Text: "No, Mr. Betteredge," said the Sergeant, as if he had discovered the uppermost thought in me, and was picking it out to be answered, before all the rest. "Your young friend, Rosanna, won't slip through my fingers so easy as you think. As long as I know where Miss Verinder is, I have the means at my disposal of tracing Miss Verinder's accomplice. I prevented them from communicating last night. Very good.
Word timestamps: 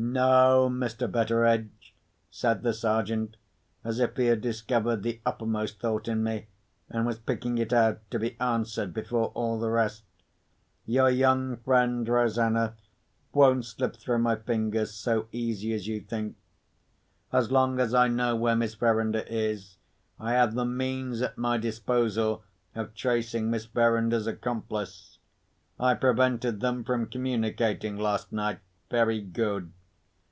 "No, 0.00 0.70
Mr. 0.70 1.10
Betteredge," 1.10 1.92
said 2.30 2.62
the 2.62 2.72
Sergeant, 2.72 3.36
as 3.82 3.98
if 3.98 4.16
he 4.16 4.26
had 4.26 4.40
discovered 4.40 5.02
the 5.02 5.20
uppermost 5.26 5.80
thought 5.80 6.06
in 6.06 6.22
me, 6.22 6.46
and 6.88 7.04
was 7.04 7.18
picking 7.18 7.58
it 7.58 7.72
out 7.72 8.08
to 8.12 8.18
be 8.20 8.38
answered, 8.38 8.94
before 8.94 9.32
all 9.34 9.58
the 9.58 9.70
rest. 9.70 10.04
"Your 10.86 11.10
young 11.10 11.56
friend, 11.58 12.08
Rosanna, 12.08 12.76
won't 13.32 13.64
slip 13.64 13.96
through 13.96 14.20
my 14.20 14.36
fingers 14.36 14.92
so 14.94 15.26
easy 15.32 15.72
as 15.74 15.88
you 15.88 16.00
think. 16.00 16.36
As 17.32 17.50
long 17.50 17.80
as 17.80 17.92
I 17.92 18.06
know 18.06 18.36
where 18.36 18.54
Miss 18.56 18.74
Verinder 18.76 19.24
is, 19.26 19.78
I 20.20 20.30
have 20.34 20.54
the 20.54 20.64
means 20.64 21.22
at 21.22 21.36
my 21.36 21.58
disposal 21.58 22.44
of 22.76 22.94
tracing 22.94 23.50
Miss 23.50 23.64
Verinder's 23.66 24.28
accomplice. 24.28 25.18
I 25.78 25.94
prevented 25.94 26.60
them 26.60 26.84
from 26.84 27.06
communicating 27.10 27.96
last 27.96 28.30
night. 28.32 28.60
Very 28.88 29.20
good. 29.20 29.72